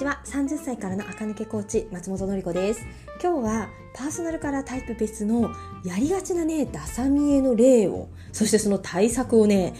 [0.00, 0.18] ちは。
[0.24, 2.86] 30歳からの垢抜けコーチ松本の子です。
[3.22, 5.50] 今日はパーソナルカラータイプ別の
[5.84, 9.74] やりがちなねダサ見えの例をそしてその対策をね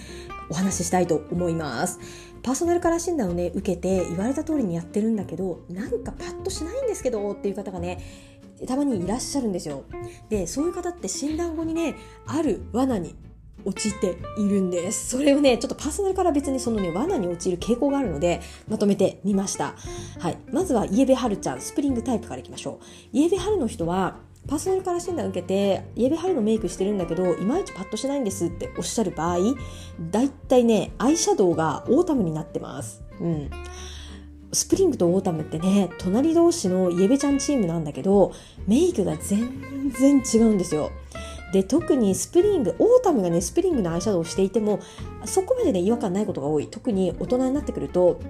[0.51, 1.99] お話ししたいと思います。
[2.43, 8.05] パーソナルカラー診断をね受けて言われた通りにやってるんだけどなんかパッとしないんですけどっていう方がね
[8.67, 9.85] たまにいらっしゃるんですよ。
[10.29, 11.95] でそういう方って診断後にね
[12.27, 13.15] ある罠に
[13.65, 15.11] 陥っているんです。
[15.11, 19.75] それをね、ちょっとパーソナルから別にそのね、罠に陥る傾向があるので、まとめてみました。
[20.19, 20.39] はい。
[20.53, 22.85] まずは、イエベ春ちゃん、スプリングタイプからいきましょう。
[23.13, 24.19] イエベ春の人は、
[24.49, 29.39] パーソナルカラー診断を受けて、イエベ春のメイクしてるんだけど、いまいちパッとしないんですっておっしゃる場合、
[30.11, 33.03] だいたいね、アイシャドウがオータムになってます。
[33.21, 33.51] うん。
[34.53, 38.33] スプリングとオータムってね、隣同士のイエベちゃんチームなんだけど、
[38.67, 40.91] メイクが全然違うんですよ。
[41.53, 44.81] で特にスプリングオータムがねスプリングのアイシャドウをしていても
[45.25, 46.69] そこまでね違和感ないことが多い。
[46.69, 48.21] 特に大人になってくると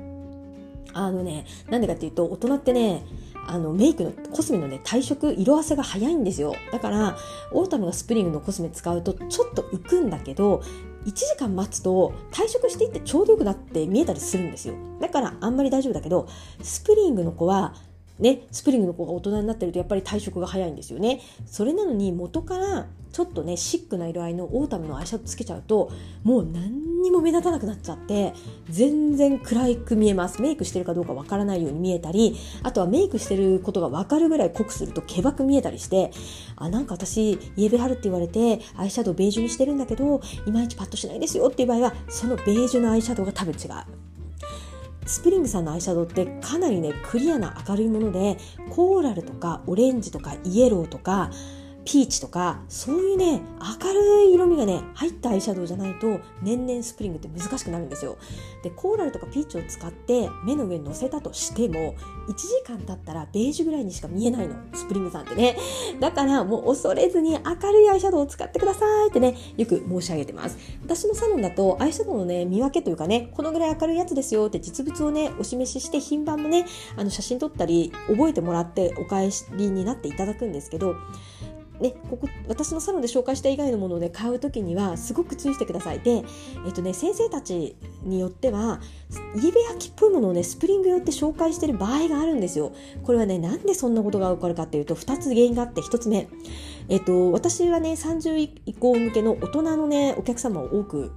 [0.92, 3.05] あのねなんでかっていうと大人ってね
[3.47, 6.55] あのメイクのコスメのね退色色あせが早いんですよ。
[6.72, 7.17] だから
[7.53, 10.62] オータムがスプリングのコスメ使うとちょっと浮くんだけど
[11.06, 14.75] 1時間待つと退色していってちょうどよくなって見えたりするんですよ。
[15.00, 16.28] だからあんまり大丈夫だけど
[16.62, 17.75] スプリングの子は
[18.20, 21.20] ね、スプリングの子が大人になってるとやっぱり退色が早いんですよね。
[21.46, 25.90] それなのに元からちょっとねシックな色合いのオータムのアイシャドウつけちゃうと
[26.22, 28.34] もう何にも目立たなくなっちゃって
[28.68, 36.12] 全然暗く見えますメイクしてるかどうかわからないように見えたりあとはメイクしてることがわかるぐらい濃くするとけばく見えたりして
[36.56, 44.09] あなんか私イエベ春って言われてアイシャドウベージュにしてるんだけどいまいちパッとしないですよっていう場合はそのベージュのアイシャドウが多分違う。
[45.11, 48.39] スプリングさんのアイシャドウってかなりねクリアな明るいもので
[48.70, 51.33] コーラルとかオレンジとかイエローとか
[51.84, 53.41] ピーチとかそういうね
[53.83, 58.19] 明るい色味がね入ったアイシャドウじゃないと年々スプリングって難しくなるんですよ。
[58.62, 61.95] でコーラルとかピーチを使って目の上にのせたとしても
[62.28, 64.54] 1時間経ったらベージュぐらいにしか見えないの。
[64.75, 65.56] スプリングさんってね。
[65.99, 70.59] だからもう恐れずに明るいアイシャドウを使ってくださいってねよく申し上げてます。
[70.83, 76.66] 私のサロンだとアイシャドウのね見分けというかねこのぐらい明るいやつですよって実物をねお示しして品番もね
[76.97, 80.97] あの写真撮ったり覚えてもらってお返しになっていただくんですけど
[81.80, 86.00] ね、ここ私のサロンで紹介した以外のものを、ね、買う時にはすごく注意してください。
[86.00, 86.22] で、
[86.66, 88.80] えっとね、先生たちによっては
[89.36, 92.72] イベ焼きっぽいものをねスプリング用って紹介してる場合があるんですよ。
[93.02, 96.28] これはねなんでそんなことが起こるかっていうと2つ原因があって1つ目、
[96.88, 101.12] えっと、私はね30以降向けの大人のねお客様を多く、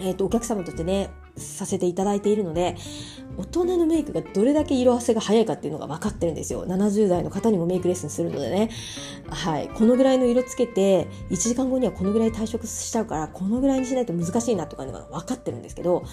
[0.00, 2.76] えっと、お客様としてねさせていただいているので
[3.36, 6.66] 大人のメイクがどれだけ色あせが早いかっていうのが分かってるんですよ。
[6.66, 8.70] 70代の方にもメイクレッスンするのでね。
[9.30, 9.68] はい。
[9.68, 16.04] このぐらいの色つけて1時間後にはこのぐらい退色しちゃうからこのぐらいにしないと難しいなとかいうのが分かってるんですけど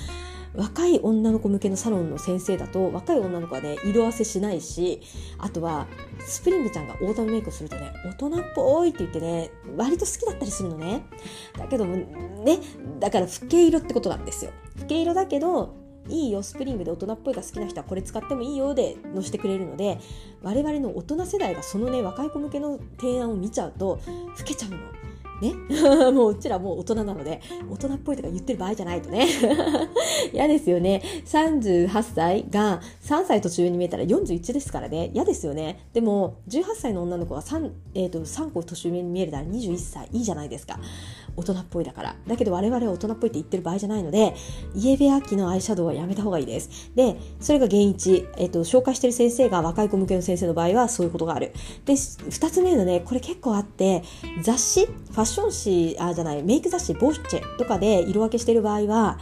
[0.55, 5.01] 若い女の子向けのサロンの先生だと若い女の子はね色あせしないし
[5.37, 5.87] あとは
[6.19, 11.05] スプリングちゃんがオータムメイクをするとね大人っぽいって言ってね割と好きだったりするのね
[11.57, 12.59] だけどもね
[12.99, 14.51] だから老け色ってことなんですよ
[14.81, 15.75] 老け色だけど
[16.07, 19.99] いいよスプリングで大人っぽいが好きな人はこれ使ってもいいよで載せてくれるので
[20.41, 23.99] 我々の大人世代がそのね若い子向けの提案を見ちゃうと
[24.37, 24.77] 老けちゃうの。
[25.41, 25.53] ね
[26.11, 29.27] もううちらもう大人なので、大人っぽいとか言ってる場合じゃないとね。
[30.33, 31.01] 嫌ですよね。
[31.25, 35.11] 38歳が3歳途中に見えたら41ですからね。
[35.13, 35.87] 嫌ですよね。
[35.93, 40.09] でも、18歳の女の子が 3,、えーと、3個年上に見えるなら21歳。
[40.11, 40.79] いいじゃないですか。
[41.39, 42.15] 大人っぽいだから。
[42.27, 44.35] だけど我々は大人っぽいって言ってる場合じゃないので、
[44.75, 46.91] イエベアキのアイシャドウはやめた方がいいです。
[46.95, 48.33] で、それが原因1。
[48.37, 51.53] えっ、と、紹介してる先生が若い子向けの先生の場合はそういうことがある。
[51.85, 54.03] で、2つ目のね、これ結構あって、
[54.41, 59.17] 雑誌、ファッション誌、あ、じゃない、メイク雑誌、ボッチェとかで色分けしてる場合は、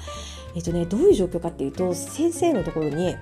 [0.56, 3.16] えっとね、どういう状況かっていうと、先生のところに、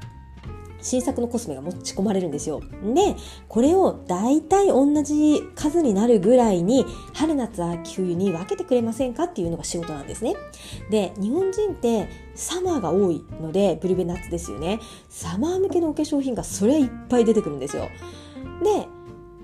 [0.85, 2.61] 新作のコスメが持ち込まれるんですよ。
[2.93, 3.15] で、
[3.49, 10.35] これを大体同じ数になるぐらいに春夏秋冬に分けてくれませんかっていうのが仕事なんですね。
[10.91, 14.79] で、日本人ってサマーが多いので、ブルベ夏ですよね。
[15.09, 17.89] サマー向けのお化粧品がそれいっぱい出てくるんですよ。
[18.63, 18.87] で、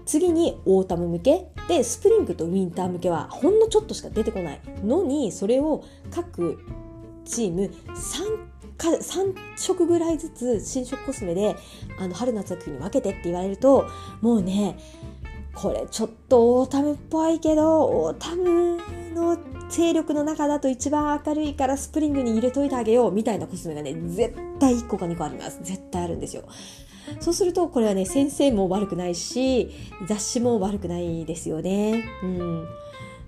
[0.06, 6.60] 次にオータム向けでスプリングとウィンター向けはほんのちょっとしか出てこないのにそれを各
[7.26, 8.51] チーム 3,
[8.90, 11.56] 3色ぐらいずつ新色コスメで
[12.00, 13.88] あの春夏秋に分けてって言われると
[14.22, 14.78] もうね
[15.54, 18.78] これちょっとオータムっぽいけどオータム
[19.14, 19.38] の
[19.70, 25.60] 勢力の中だと一番明るいからスプリングに入れといてあげようみたいなコスメがね絶対1個か2個あります。
[25.62, 26.44] 絶対あるんですよ。
[27.20, 29.72] そうするとこれはね先生も悪くないし
[30.08, 32.06] 雑誌も悪くないですよね。
[32.24, 32.68] うん。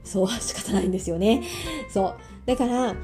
[0.03, 1.43] そう仕方ないんですよね。
[1.89, 2.15] そう。
[2.45, 2.95] だから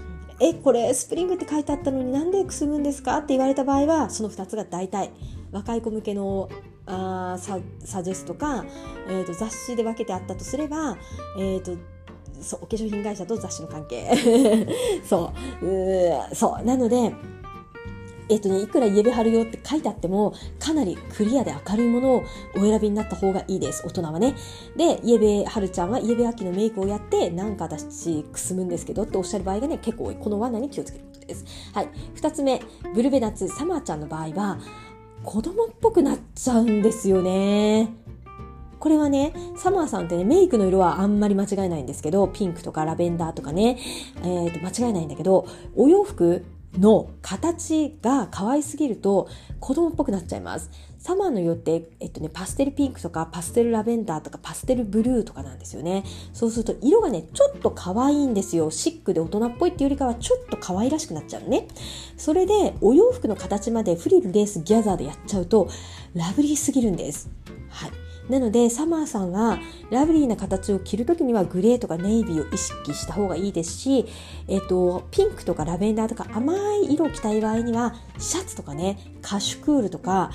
[0.42, 3.18] えこれスプリングって書いてあったのになんでくすむんですか？
[3.18, 5.12] って言われた場合はその2つが大体
[5.52, 6.50] 若い子向けの
[6.86, 8.66] あササジェスとか、
[9.08, 10.98] えーと、雑誌で分けてあったとすれば、
[11.38, 11.78] えーと、
[12.42, 14.10] そうお化粧品会社と雑誌の関係。
[15.08, 15.32] そ
[15.62, 15.66] う。
[15.68, 16.66] うそう。
[16.66, 17.14] なので
[18.30, 22.24] えっとね、いくらイエベ貼るよって書いてあっても、かなりクリアで明るいものを
[22.56, 23.84] お選びになった方がいいです。
[23.86, 24.36] 大人はね。
[24.78, 30.16] で、イエベはるちゃんはイエベ秋のメイクをやって、なんか私くすむんですけどっておっしゃる場合がね、結構多い。
[30.16, 31.46] この罠に気をつけることです。
[31.74, 31.90] はい。
[32.14, 32.62] 二つ目、
[32.94, 34.60] ブルベナツ、サマーちゃんの場合は、
[35.24, 37.94] 子供っぽくなっちゃうんですよね。
[38.80, 43.78] これはね、サマーさんってね、メイクの色はあんまり間違いないんですけど、ピンクとかラベンダーとかね、
[44.22, 45.46] えー、と間違いないんだけど、
[45.76, 46.46] お洋服
[46.78, 49.28] の形が可愛すぎると
[49.60, 50.70] 子供っぽくなっちゃいます。
[51.00, 56.04] サマーの色って、えっとね、パステルピンクとかパステルラベンダーとかパステルブルーとかなんですよね。
[56.34, 58.70] そうすると色がね、ちょっと可愛いんですよ。
[58.70, 61.68] シックで大人っぽいっていうよりかはちょっと可愛らしくなっちゃうね。
[62.18, 65.70] それでお洋服の形までフリル、レース、ギャザーでやっちゃうと
[66.14, 67.30] ラブリーすぎるんです。
[67.70, 67.92] はい。
[68.30, 69.60] なのでサマーさんは
[69.90, 74.06] ラブリーな形を着るときにはグレーとかネイビーを意識した方がいいですし、
[74.48, 80.32] えっと、ピンクとかラベンダーとか甘い色を着たい場合にはシャツとかねカシュクールとか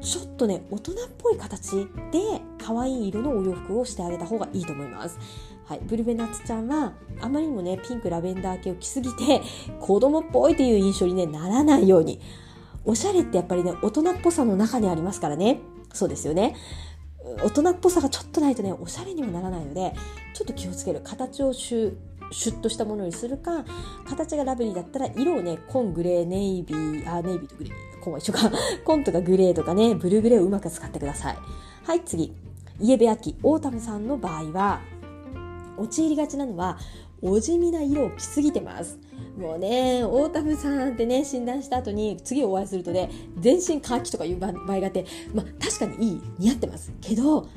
[0.00, 5.18] ちょっとね大人っぽい形で可愛い色のお洋服をしてあげた方がいいと思います。
[5.66, 6.92] はい、ブルベナッツちゃんは
[7.22, 9.40] あまりにもねピンクラベンダー系を着すぎて
[9.80, 12.20] 子供っぽいという印象に、ね、ならないように。
[12.86, 15.58] おしゃれってやっぱりね大人っぽさの中にありますからね。
[15.94, 16.54] そうですよね。
[17.42, 19.94] 大人っぽさがちょっとないとねおしゃれにはならないので
[20.34, 21.00] ちょっと気をつける。
[21.00, 21.96] 形をシュ
[22.30, 23.64] シュッとしたものにするか
[24.08, 28.00] 形がラベリーだったら色をね紺グレーネイビーあネイビーとグレー。
[28.02, 28.50] 紺は一緒か。
[28.84, 31.38] 紺とかグレーとかねブルーグレーをうまく使ってください。
[31.84, 32.34] はい次。
[32.80, 33.36] イエベ秋。
[33.42, 34.80] オータムさんの場合は
[35.78, 36.78] 陥りがちなのは
[37.22, 38.98] お地味な色を着すぎてます。
[39.36, 46.92] もうね、オータムさんってね、診断した後に次お会いするとね、全身カーキとかいう場合があって、まあ確かにいい、似合ってます。
[47.00, 47.50] けど、待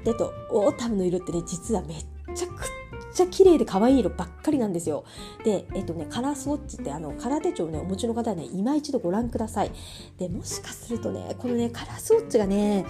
[0.00, 2.04] ってと、オータムの色ってね、実はめっ
[2.34, 5.04] ちゃくっちゃ綺麗で可愛い色ばっかりなんですよ。
[5.44, 9.70] で、えっとね、カラースウォッチってあの、カラー手帳をね、お持ちの方はね、今一度ご覧ください。
[10.18, 12.84] で、もしかするとね、このね、カラースウォッチがね、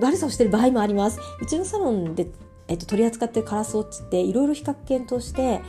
[0.00, 1.18] 悪さをしてる場合もあります。
[1.40, 2.28] うちのサロンで、
[2.68, 5.60] えっと、取り扱ってるカラースウォッチっていろいろ比較検討して、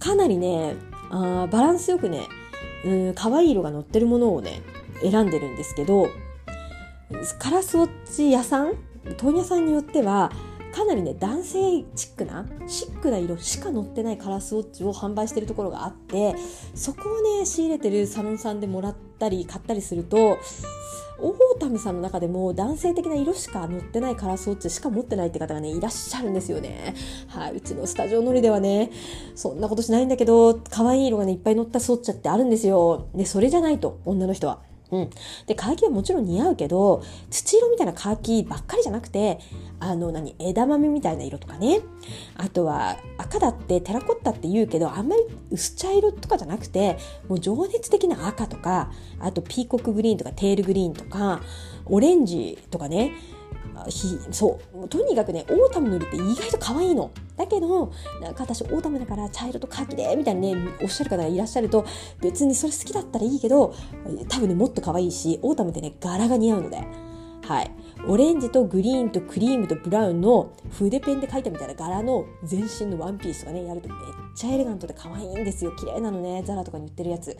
[0.00, 0.74] かなりね
[1.10, 2.26] あバランスよくね
[2.84, 4.62] うん可愛い色が乗ってるものをね
[5.02, 6.08] 選んでるんですけど
[7.38, 8.74] カラスウォッチ屋さん
[9.16, 10.32] 問屋さんによっては
[10.72, 11.58] かなりね男性
[11.96, 16.34] チックなシックな色しか載ってないカラスウォッチを販売してるところがあって
[16.74, 20.38] そこをね仕入れてるサロンさんでもらったり買ったりすると
[21.22, 26.94] 大谷さんの中でも男性的な色しか載ってないカラースウォッチしか持ってないって方がね、いらっしゃるんですよね。
[27.28, 28.90] はい、うちのスタジオのりではね、
[29.34, 33.08] そんなことしないんだけど、可愛い色がね、いっぱい乗ったスウォッチってあるんですよ。
[33.14, 34.69] で、それじゃないと、女の人は。
[34.92, 35.10] うん。
[35.46, 39.38] で、カーキはもちろん似合うけど、土色みたいなカーキばっかりじゃなくて、
[39.78, 41.80] あの、何、枝豆みたいな色とかね。
[42.36, 46.98] あとは、赤だってテラコッタって言うけど、あんまり薄茶色とかじゃなくて、
[47.28, 48.90] もう情熱的な赤とか、
[49.20, 51.40] あとピーコックグリーンとかティールグリーンとか、
[51.86, 53.12] オレンジとかね。
[54.30, 57.10] そうとにかくねオータムの色って意外と可愛いの。
[57.36, 61.86] だけどなんか私オータムだから茶色とカーキでみたいにねおっしゃる方がいらっしゃると
[62.20, 63.74] 別にそれ好きだったらいいけど
[64.28, 66.78] 多分ねもっと可愛いしオータムってね柄が似合うので。
[67.42, 67.70] はい。
[68.06, 73.98] オレンジとグリーンとクリームとブラウンの筆ペンで描いたみたいな柄の全身のワンピースとかねやるとめっ
[74.36, 75.72] ちゃエレガントで可愛いんですよ。
[75.72, 77.36] 綺麗なのねザラとかに売ってるやつ。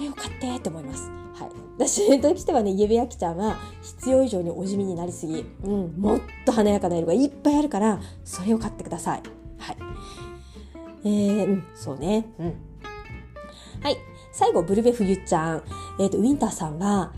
[0.00, 1.10] れを買ってって思います。
[1.34, 9.22] はい、私としてはねイエベヤキちゃんは必要以上にお地味になりすぎ、うん、もっと華やかな色がいっぱいあるからそれを買ってください。
[9.58, 9.76] はい。
[11.04, 12.26] えー、うんそうね。
[12.38, 12.46] うん。
[13.82, 13.96] はい。
[14.32, 15.62] 最後ブルベ冬ちゃん、
[16.00, 17.12] えーと、ウィンターさんは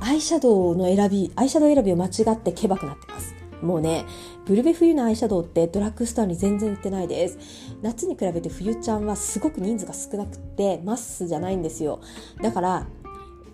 [0.00, 3.34] アイシャドウの選びアイシャドウ選びを間違ってケバくなってます。
[3.62, 4.04] もうね、
[4.44, 7.38] ブルベ冬のアイシャドウってドラッグストアに全然売ってないです。
[7.82, 12.00] 夏に比べて冬ちゃんはすごく人数が少なくてマスじゃないんですよ。
[12.42, 12.86] だから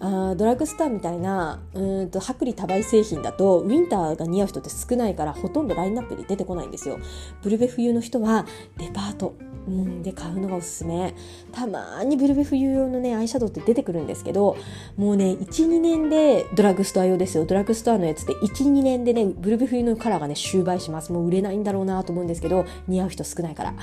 [0.05, 6.99] あドラッグストアみたいなうんと薄利多売製品だとウィンターが似合う人って少ないからほとんどラインナップで出てこないんですよ。
[7.43, 8.45] ブルベ冬の人は
[8.79, 9.35] デパート。
[9.65, 11.15] うん、で買うのがおすすめ。
[11.53, 14.57] たまにブルベ冬用のねアイシャドウって出てくるんですけど
[14.97, 17.45] もうね12年でドラッグストア用ですよ。
[17.45, 21.13] ドラッグストアのやつで12年でねブルベ冬のカラーがね終売します。
[21.13, 23.75] もう売れないんだろうなと思うんですけど似合う人少ないから。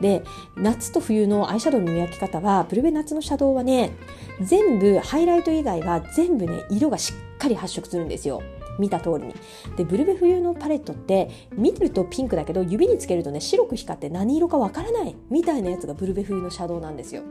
[0.00, 0.22] で
[0.56, 3.92] 夏と冬のアイシャドウの見分け方はブルベ夏のシャドウはね
[4.40, 8.42] 全部ハイライト以外は全部ね色がしっかり発色するんですよ。
[8.78, 9.34] 見た通りに。
[9.76, 17.22] でブルベ冬のパレットって見るとピンクだけど指につけるとね白く光って何色かわからないみたいなやつがブルベ冬のシャドウなんですよ。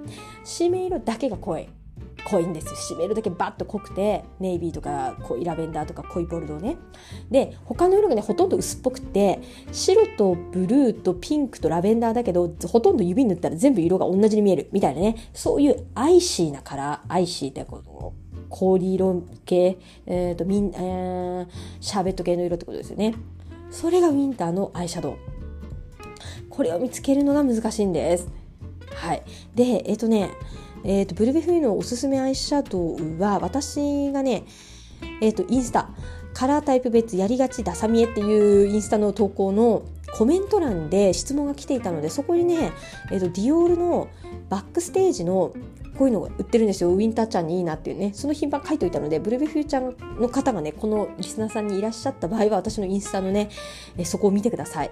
[0.44, 1.68] 締め色だけが濃い。
[2.25, 6.77] 濃いんです締め色だけバッと濃くてネイビーとか濃いラベンダーとか濃いボルドーね。
[7.30, 9.39] で他の色がねほとんど薄っぽくて
[9.72, 14.70] 白とブルーとピンクとラベンダーだけどほとんど指塗ったら全部色が同じに見える。
[14.72, 15.30] みたいなね。
[15.34, 18.13] そういうアイシーなカラーアイシーってこの
[18.50, 21.48] 氷色系、えーとミンえー、
[21.80, 23.16] シャーベット系の色ってことですよね。
[23.72, 25.18] それがウィンターのアイシャドウ。
[26.50, 28.30] これを見つけるのが難しいんです。
[28.94, 29.24] はい。
[29.56, 30.30] でえっ、ー、とね
[30.88, 34.44] えーと、ブルベフィーのおすすめアイシャドウは私がね、
[35.20, 35.90] えーと、インスタ
[36.36, 39.82] カラータイプ別やりがちダサ見えっていうインスタの投稿の
[40.15, 42.72] コメント欄で質問が来ていたのでそこにね、
[43.12, 44.07] えーと、ディオールの
[44.50, 45.53] バックステージの
[45.98, 46.89] こういうのが売ってるんですよ。
[46.89, 48.12] ウィンターちゃんにいいなっていうね。
[48.13, 53.50] その品番書いておいたのでブルベフューちゃんの方がねこのリスナーさんにいらっしゃった場合は私のインスタのね
[54.03, 54.91] そこを見てください。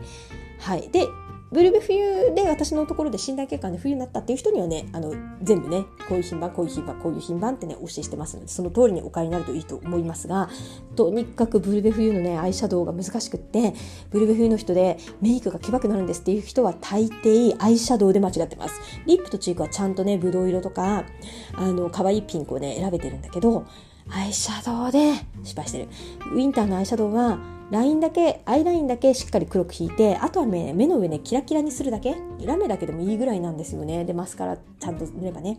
[0.59, 1.07] はい、で
[1.53, 10.49] ブルベ冬で私のところで診断結果で冬になったっていう人にはね、あの、全部ね、こういう品番、こういう品番、こういう品番ってね、お教えしてますので、その通りにお買いになるといいと思いますが、
[10.95, 13.75] とにかくブルベ冬のね、アイシャドウが難しくって、
[14.09, 18.81] ブルベ冬の人でメイクがけばくなるんですっていう人は大抵アイシャドウで間違ってます。
[19.05, 21.05] リップとチークはちゃんとね、ブドウ色とか、
[21.53, 23.65] あの、可愛いピンクをね、選べてるんだけど、
[24.09, 25.87] アイシャドウで失敗してる。
[26.33, 27.37] ウィンターのアイシャドウは、
[27.73, 32.15] ラインだけアイラインだけしっかり黒く引いてあとは目目の上ねキラキラにするだけ。
[32.45, 34.05] ラメだけでもいいぐらいなんですよね。
[34.05, 35.57] でマスカラちゃんと塗ればね。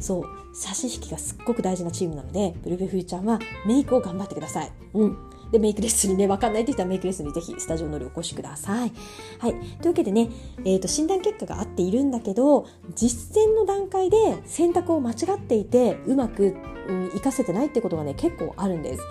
[0.00, 0.24] そう。
[0.52, 4.72] 差し引きがすっごく大事なチームなのでブルベフューちゃんはメイクを頑張ってください。
[4.94, 5.16] うん。
[5.52, 8.92] で、メイクレッスンにね、わかんないって言ったらメイクレッスンにぜひスタジオのりお越しください。
[9.38, 9.52] はい。
[9.52, 10.28] というわけでね、
[10.64, 16.56] えっ、ー、と、診断結果が合っているんだけど、実践の段階で選択を間違っていて、うまく、
[16.88, 19.02] うん、活かせてないってことがね、結構あるんです。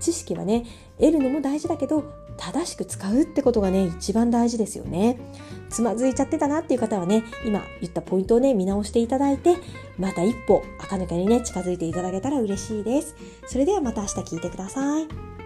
[0.00, 0.64] 知識はね、
[0.98, 2.04] 得るのも大事だけど、
[2.36, 5.18] 正しく使うってことがね、一番大事ですよね。
[5.68, 9.56] つまずいちゃってたなっていう方はね、今言ったポイントをね、見直していただいて、
[9.98, 13.16] また一歩、赤抜けにね、近づいていただけたら嬉しいです。
[13.46, 15.43] それではまた明日聞いてください。